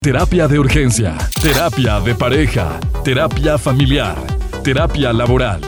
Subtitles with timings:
[0.00, 4.16] Terapia de urgencia, terapia de pareja, terapia familiar,
[4.62, 5.60] terapia laboral.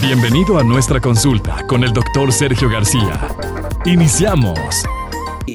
[0.00, 3.26] Bienvenido a nuestra consulta con el doctor Sergio García.
[3.84, 4.60] Iniciamos.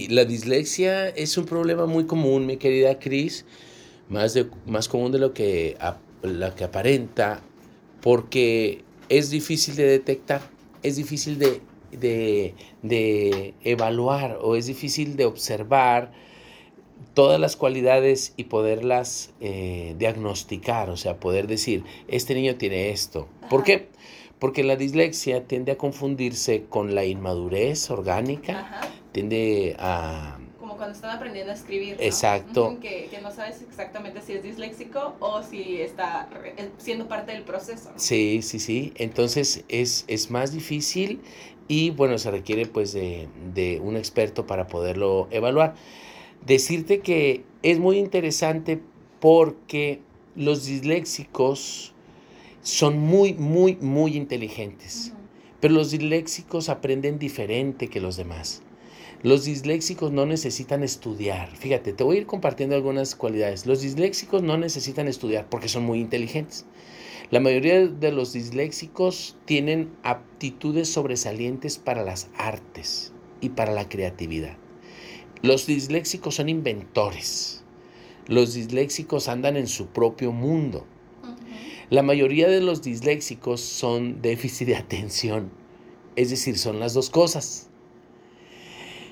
[0.10, 3.46] La dislexia es un problema muy común, mi querida Cris,
[4.10, 4.38] más,
[4.68, 5.78] más común de lo que,
[6.58, 7.40] que aparenta,
[8.02, 10.42] porque es difícil de detectar,
[10.84, 11.62] es difícil de,
[12.82, 16.12] de evaluar o es difícil de observar
[17.16, 23.28] todas las cualidades y poderlas eh, diagnosticar, o sea, poder decir, este niño tiene esto.
[23.50, 23.88] ¿Por qué?
[24.38, 28.82] Porque la dislexia tiende a confundirse con la inmadurez orgánica,
[29.14, 30.38] tiende a...
[30.60, 31.96] Como cuando están aprendiendo a escribir.
[32.00, 32.78] Exacto.
[32.82, 36.28] que, no sabes exactamente si es disléxico o si está
[36.78, 37.92] siendo parte del proceso.
[37.96, 38.94] Sí, sí, sí.
[38.98, 41.22] Entonces es, es más difícil
[41.70, 45.76] y bueno, se requiere pues de, de un experto para poderlo evaluar
[46.46, 48.80] decirte que es muy interesante
[49.20, 50.00] porque
[50.36, 51.94] los disléxicos
[52.62, 55.14] son muy, muy, muy inteligentes.
[55.60, 58.62] Pero los disléxicos aprenden diferente que los demás.
[59.24, 61.56] Los disléxicos no necesitan estudiar.
[61.56, 63.66] Fíjate, te voy a ir compartiendo algunas cualidades.
[63.66, 66.66] Los disléxicos no necesitan estudiar porque son muy inteligentes.
[67.32, 74.58] La mayoría de los disléxicos tienen aptitudes sobresalientes para las artes y para la creatividad.
[75.46, 77.64] Los disléxicos son inventores.
[78.26, 80.88] Los disléxicos andan en su propio mundo.
[81.92, 85.52] La mayoría de los disléxicos son déficit de atención.
[86.16, 87.70] Es decir, son las dos cosas.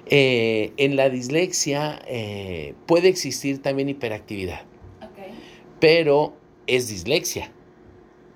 [0.08, 4.64] Eh, en la dislexia eh, puede existir también hiperactividad,
[5.80, 6.34] pero
[6.66, 7.52] es dislexia.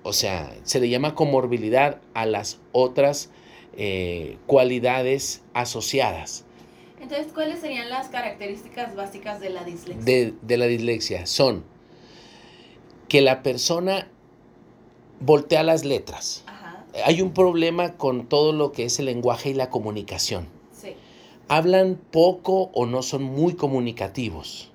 [0.04, 3.30] O sea, se le llama comorbilidad a las otras
[3.76, 6.44] eh, cualidades asociadas.
[7.00, 10.32] Entonces, ¿cuáles serían las características básicas de la dislexia?
[10.42, 11.64] De, la dislexia son
[13.08, 14.08] que la persona
[15.20, 16.44] voltea las letras.
[17.04, 20.48] Hay un problema con todo lo que es el lenguaje y la comunicación.
[20.72, 20.94] Sí.
[21.46, 24.72] Hablan poco o no son muy comunicativos.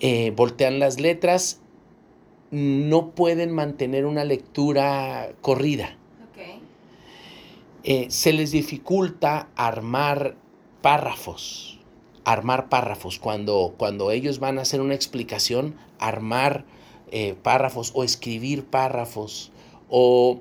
[0.00, 1.60] Eh, voltean las letras,
[2.50, 5.96] no pueden mantener una lectura corrida.
[6.32, 6.60] Okay.
[7.84, 10.36] Eh, se les dificulta armar
[10.82, 11.78] párrafos,
[12.24, 13.18] armar párrafos.
[13.18, 16.64] Cuando, cuando ellos van a hacer una explicación, armar
[17.10, 19.52] eh, párrafos o escribir párrafos
[19.88, 20.40] o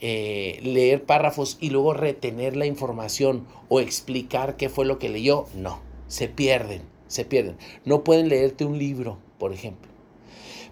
[0.00, 5.46] eh, leer párrafos y luego retener la información o explicar qué fue lo que leyó,
[5.54, 7.56] no, se pierden, se pierden.
[7.84, 9.90] No pueden leerte un libro, por ejemplo.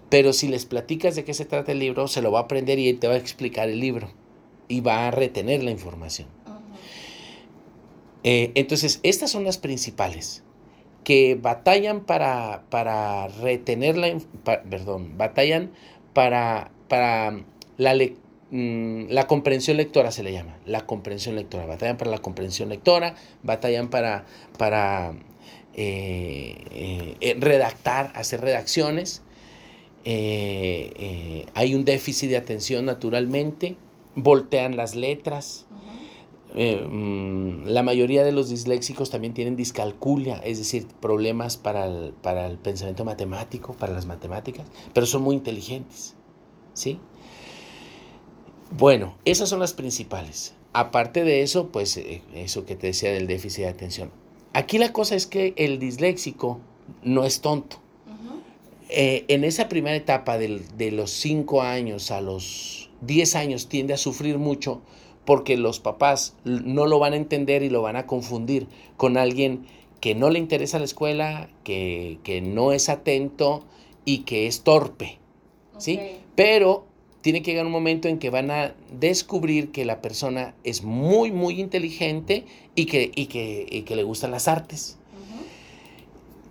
[0.09, 2.79] Pero si les platicas de qué se trata el libro, se lo va a aprender
[2.79, 4.09] y te va a explicar el libro
[4.67, 6.27] y va a retener la información.
[8.23, 10.43] Eh, entonces, estas son las principales
[11.03, 15.71] que batallan para, para retener la, perdón, batallan
[16.13, 17.41] para, para
[17.77, 17.95] la,
[18.51, 23.15] mm, la comprensión lectora se le llama, la comprensión lectora, batallan para la comprensión lectora,
[23.43, 24.25] batallan para,
[24.57, 25.13] para
[25.73, 29.23] eh, eh, redactar, hacer redacciones,
[30.05, 33.75] hay un déficit de atención naturalmente,
[34.15, 35.67] voltean las letras,
[36.55, 42.13] eh, mm, la mayoría de los disléxicos también tienen discalculia, es decir, problemas para el,
[42.13, 46.15] para el, pensamiento matemático, para las matemáticas, pero son muy inteligentes.
[46.73, 46.99] ¿sí?
[48.71, 50.53] Bueno, esas son las principales.
[50.73, 54.11] Aparte de eso, pues eh, eso que te decía del déficit de atención.
[54.53, 56.59] Aquí la cosa es que el disléxico
[57.03, 57.77] no es tonto.
[58.91, 63.97] Eh, en esa primera etapa de los 5 años a los 10 años tiende a
[63.97, 64.81] sufrir mucho
[65.29, 68.65] porque los papás no lo van a entender y lo van a confundir
[68.97, 69.67] con alguien
[70.01, 73.63] que no le interesa la escuela, que, no es atento
[74.05, 75.19] y que es torpe.
[75.77, 75.99] ¿sí?
[76.33, 76.87] Pero
[77.21, 81.31] tiene que llegar un momento en que van a descubrir que la persona es muy,
[81.31, 84.97] muy inteligente y que, y que, que le gustan las artes.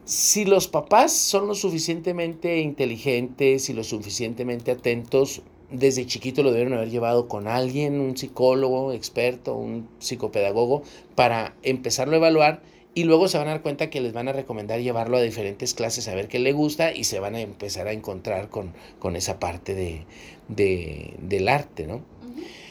[0.05, 6.73] Si los papás son lo suficientemente inteligentes y lo suficientemente atentos, desde chiquito lo deben
[6.73, 10.83] haber llevado con alguien, un psicólogo experto, un psicopedagogo,
[11.15, 12.63] para empezarlo a evaluar
[12.95, 15.75] y luego se van a dar cuenta que les van a recomendar llevarlo a diferentes
[15.75, 19.15] clases a ver qué le gusta y se van a empezar a encontrar con, con
[19.15, 20.05] esa parte de,
[20.49, 22.01] del arte, ¿no?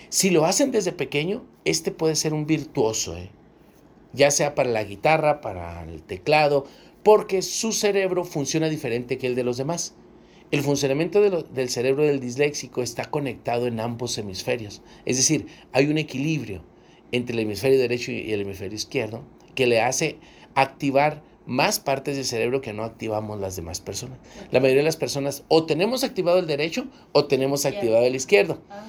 [0.10, 3.30] Si lo hacen desde pequeño, este puede ser un virtuoso, ¿eh?
[4.14, 6.66] ya sea para la guitarra, para el teclado,
[7.04, 9.96] porque su cerebro funciona diferente que el de los demás.
[10.50, 14.82] El funcionamiento del cerebro del disléxico está conectado en ambos hemisferios.
[15.06, 16.64] Es decir, hay un equilibrio
[17.12, 19.24] entre el hemisferio derecho y el hemisferio izquierdo
[19.56, 20.18] que le hace
[20.56, 24.20] activar más partes del cerebro que no activamos las demás personas.
[24.52, 28.62] La mayoría de las personas o tenemos activado el derecho o tenemos activado el izquierdo.
[28.70, 28.86] Ah,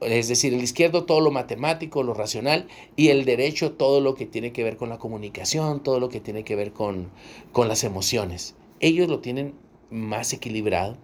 [0.00, 4.26] Es decir, el izquierdo todo lo matemático, lo racional, y el derecho todo lo que
[4.26, 7.10] tiene que ver con la comunicación, todo lo que tiene que ver con,
[7.52, 8.54] con las emociones.
[8.80, 9.54] Ellos lo tienen
[9.90, 10.96] más equilibrado,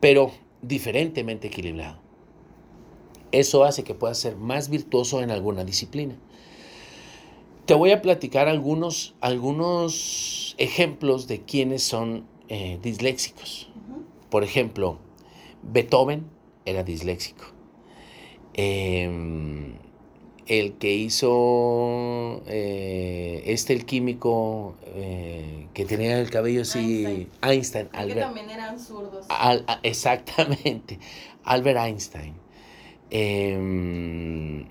[0.00, 0.32] pero
[0.62, 1.98] diferentemente equilibrado.
[3.32, 6.16] Eso hace que puedas ser más virtuoso en alguna disciplina.
[7.66, 13.68] Te voy a platicar algunos, algunos ejemplos de quienes son eh, disléxicos.
[14.30, 14.98] Por ejemplo,
[15.62, 16.26] Beethoven
[16.64, 17.44] era disléxico.
[18.54, 19.74] Em,
[20.46, 27.52] el que hizo eh, este, el químico eh, que tenía el cabello así, Einstein.
[27.52, 29.26] Einstein, Creo que Albert, también eran zurdos.
[29.28, 30.98] Al- a- exactamente,
[31.44, 32.34] Albert Einstein.
[33.10, 34.64] Em,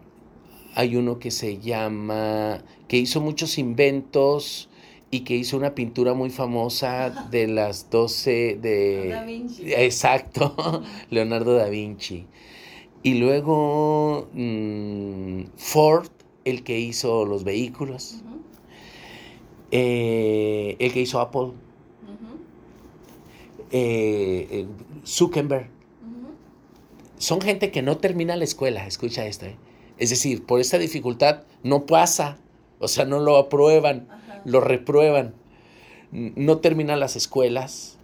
[0.76, 4.70] hay uno que se llama, que hizo muchos inventos
[5.12, 9.14] y que hizo una pintura muy famosa de las 12 de...
[9.20, 9.74] Da Vinci.
[9.74, 12.26] Exacto, Leonardo da Vinci.
[13.06, 16.08] Y luego mm, Ford,
[16.44, 18.24] el que hizo los vehículos,
[19.70, 21.52] eh, el que hizo Apple,
[23.70, 24.68] eh, eh,
[25.06, 25.68] Zuckerberg.
[27.20, 29.46] Son gente que no termina la escuela, escucha esto.
[29.46, 29.56] ¿eh?
[30.00, 32.40] Es decir, por esta dificultad no pasa,
[32.80, 34.42] o sea, no lo aprueban, Ajá.
[34.46, 35.36] lo reprueban,
[36.12, 38.00] no terminan las escuelas,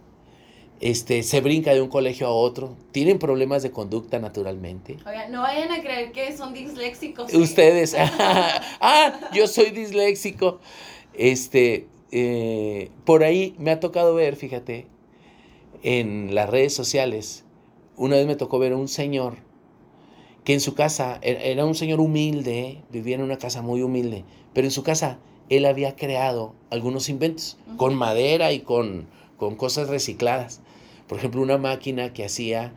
[0.82, 4.96] este, se brinca de un colegio a otro, tienen problemas de conducta naturalmente.
[5.06, 7.32] Oigan, no vayan a creer que son disléxicos.
[7.32, 7.36] ¿eh?
[7.36, 10.58] Ustedes, ah, yo soy disléxico.
[11.14, 14.88] Este, eh, por ahí me ha tocado ver, fíjate,
[15.84, 17.44] en las redes sociales,
[17.96, 19.36] una vez me tocó ver a un señor
[20.42, 24.24] que en su casa, era era un señor humilde, vivía en una casa muy humilde,
[24.52, 29.06] pero en su casa él había creado algunos inventos con madera y con,
[29.36, 30.60] con cosas recicladas.
[31.12, 32.72] Por ejemplo, una máquina que hacía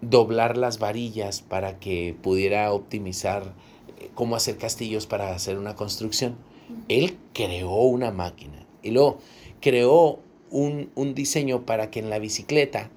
[0.00, 3.52] doblar las varillas para que pudiera optimizar
[3.98, 6.36] eh, cómo hacer castillos para hacer una construcción.
[6.88, 9.18] Él creó una máquina y luego
[9.60, 10.20] creó
[10.52, 12.90] un, un diseño para que en la bicicleta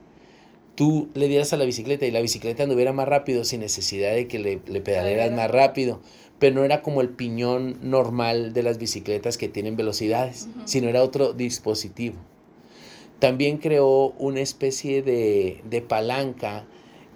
[0.76, 4.28] tú le dieras a la bicicleta y la bicicleta anduviera más rápido sin necesidad de
[4.28, 6.02] que le, le pedalearas más rápido.
[6.38, 11.02] Pero no era como el piñón normal de las bicicletas que tienen velocidades, sino era
[11.02, 12.18] otro dispositivo.
[13.20, 16.66] También creó una especie de, de palanca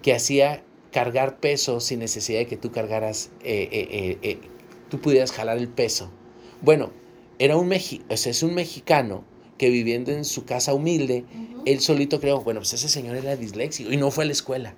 [0.02, 4.38] que hacía cargar peso sin necesidad de que tú cargaras, eh, eh, eh,
[4.90, 6.10] tú pudieras jalar el peso.
[6.60, 6.92] Bueno,
[7.38, 9.24] era un, mexi o sea, es un mexicano
[9.58, 11.24] que viviendo en su casa humilde,
[11.64, 14.74] él solito creó, bueno, pues ese señor era disléxico y no fue a la escuela.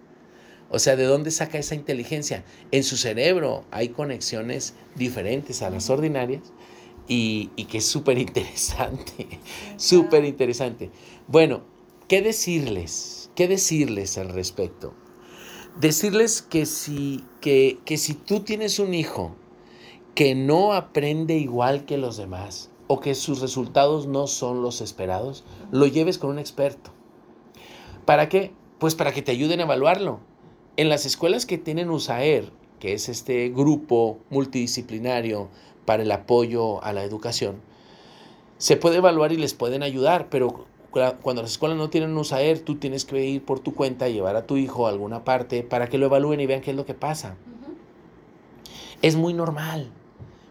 [0.71, 2.45] O sea, ¿de dónde saca esa inteligencia?
[2.71, 6.43] En su cerebro hay conexiones diferentes a las ordinarias
[7.09, 9.41] y, y que es súper interesante,
[9.77, 10.91] súper interesante.
[11.29, 11.63] Bueno,
[12.09, 13.31] ¿qué decirles?
[13.35, 14.95] ¿Qué decirles al respecto?
[15.81, 19.35] Decirles que si, que, que si tú tienes un hijo
[20.15, 25.45] que no aprende igual que los demás o que sus resultados no son los esperados,
[25.73, 26.93] lo lleves con un experto.
[28.05, 28.53] ¿Para qué?
[28.79, 30.21] Pues para que te ayuden a evaluarlo.
[30.77, 35.49] En las escuelas que tienen USAER, que es este grupo multidisciplinario
[35.85, 37.61] para el apoyo a la educación,
[38.59, 42.61] se puede evaluar y les pueden ayudar, pero cua- cuando las escuelas no tienen USAER,
[42.61, 45.89] tú tienes que ir por tu cuenta, llevar a tu hijo a alguna parte para
[45.89, 47.37] que lo evalúen y vean qué es lo que pasa.
[49.03, 49.91] Es muy normal,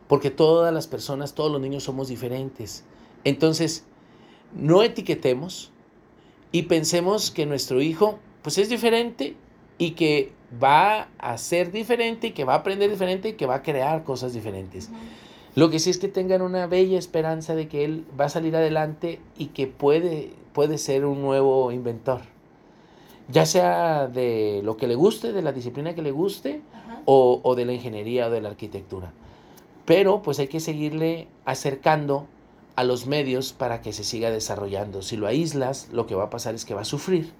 [0.07, 2.83] porque todas las personas, todos los niños somos diferentes.
[3.23, 3.85] Entonces,
[4.53, 5.71] no etiquetemos
[6.51, 9.35] y pensemos que nuestro hijo pues es diferente
[9.77, 13.55] y que va a ser diferente y que va a aprender diferente y que va
[13.55, 14.89] a crear cosas diferentes.
[15.55, 18.55] Lo que sí es que tengan una bella esperanza de que él va a salir
[18.55, 22.21] adelante y que puede, puede ser un nuevo inventor.
[23.29, 26.61] Ya sea de lo que le guste, de la disciplina que le guste,
[27.05, 29.13] o, o de la ingeniería o de la arquitectura.
[29.85, 32.27] Pero pues hay que seguirle acercando
[32.75, 35.01] a los medios para que se siga desarrollando.
[35.01, 37.31] Si lo aíslas, lo que va a pasar es que va a sufrir,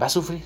[0.00, 0.42] va a sufrir.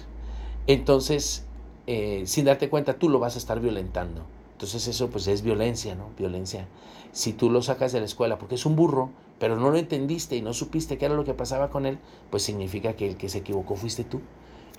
[0.66, 1.44] Entonces,
[1.86, 4.22] eh, sin darte cuenta, tú lo vas a estar violentando.
[4.52, 6.10] Entonces eso pues es violencia, ¿no?
[6.16, 6.66] Violencia.
[7.12, 10.36] Si tú lo sacas de la escuela porque es un burro, pero no lo entendiste
[10.36, 11.98] y no supiste qué era lo que pasaba con él,
[12.30, 14.20] pues significa que el que se equivocó fuiste tú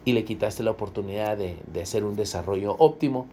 [0.06, 3.28] y le quitaste la oportunidad de, de hacer un desarrollo óptimo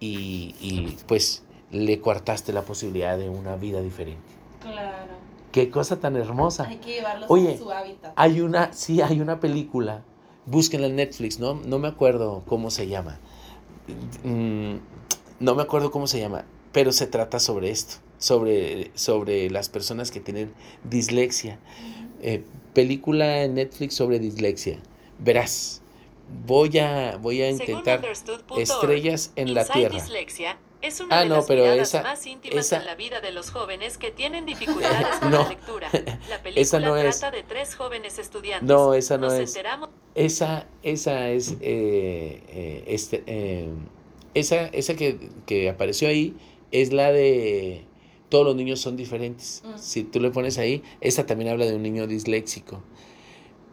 [0.00, 4.22] y, y, pues le coartaste la posibilidad de una vida diferente.
[4.60, 5.14] Claro.
[5.52, 6.66] Qué cosa tan hermosa.
[6.68, 8.12] Hay que llevarlos Oye, a su hábitat.
[8.16, 10.02] Hay una, sí, hay una película,
[10.46, 11.54] búsquenla en Netflix, ¿no?
[11.54, 13.18] No me acuerdo cómo se llama.
[14.24, 14.76] Mm,
[15.40, 17.96] no me acuerdo cómo se llama, pero se trata sobre esto.
[18.18, 20.52] sobre, sobre las personas que tienen
[20.88, 21.58] dislexia.
[22.22, 24.78] Eh, película en Netflix sobre dislexia.
[25.18, 25.82] Verás,
[26.28, 28.02] voy a, voy a intentar
[28.56, 29.96] estrellas en la tierra.
[30.82, 32.78] Es una ah, de no, las pero esa, más íntimas esa...
[32.78, 35.88] en la vida de los jóvenes que tienen dificultades con la lectura.
[36.28, 37.32] La película esa no trata es...
[37.32, 38.68] de tres jóvenes estudiantes.
[38.68, 39.56] No, esa no Nos es.
[39.56, 39.88] Enteramos...
[40.14, 43.68] Esa, esa es, eh, eh, este, eh,
[44.34, 46.36] esa, esa que, que, apareció ahí
[46.70, 47.84] es la de
[48.28, 49.62] todos los niños son diferentes.
[49.64, 49.78] Mm.
[49.78, 52.82] Si tú le pones ahí, esa también habla de un niño disléxico.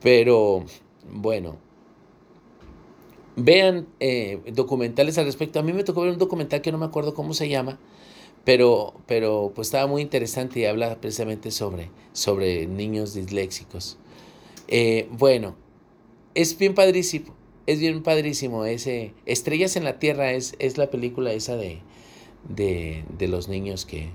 [0.02, 0.66] Pero,
[1.10, 1.58] bueno,
[3.36, 5.60] vean eh, documentales al respecto.
[5.60, 7.80] A mí me tocó ver un documental que no me acuerdo cómo se llama,
[8.44, 13.98] pero, pero pues estaba muy interesante y habla precisamente sobre, sobre niños disléxicos.
[14.68, 15.56] Eh, bueno,
[16.36, 17.34] es bien padrísimo,
[17.66, 19.13] es bien padrísimo ese...
[19.25, 21.80] Estrellas en la Tierra es, es la película esa de,
[22.48, 24.10] de, de los niños que,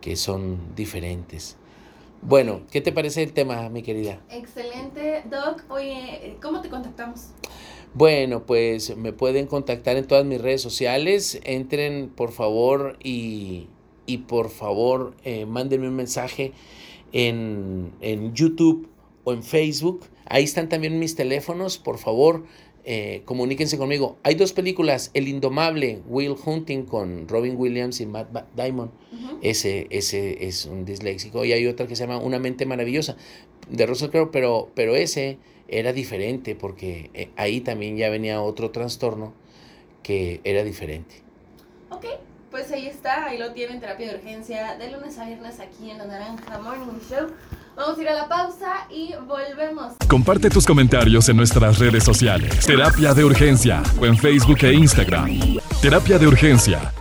[0.00, 1.56] que son diferentes.
[2.20, 4.20] Bueno, ¿qué te parece el tema, mi querida?
[4.28, 5.62] Excelente, Doc.
[5.68, 7.28] Oye, ¿cómo te contactamos?
[7.94, 11.40] Bueno, pues me pueden contactar en todas mis redes sociales.
[11.44, 13.66] Entren por favor y,
[14.06, 16.52] y por favor eh, mándenme un mensaje
[17.12, 18.88] en, en, YouTube
[19.24, 20.04] o en Facebook.
[20.26, 21.78] Ahí están también mis teléfonos.
[21.78, 22.44] Por favor,
[22.84, 24.16] eh, comuníquense conmigo.
[24.22, 28.90] Hay dos películas, El Indomable, Will Hunting con Robin Williams y Matt Diamond.
[29.42, 31.44] ese, ese es un disléxico.
[31.44, 33.16] Y hay otra que se llama Una mente maravillosa
[33.70, 38.70] de Russell Crowe, pero, pero ese era diferente porque eh, ahí también ya venía otro
[38.70, 39.34] trastorno
[40.02, 41.22] que era diferente.
[41.90, 42.06] Ok,
[42.50, 45.98] pues ahí está, ahí lo tienen, terapia de urgencia, de lunes a viernes aquí en
[45.98, 47.28] la Naranja Morning Show.
[47.76, 49.92] Vamos a ir a la pausa y volvemos.
[50.08, 52.66] Comparte tus comentarios en nuestras redes sociales.
[52.66, 55.60] Terapia de urgencia o en Facebook e Instagram.
[55.80, 56.92] Terapia de urgencia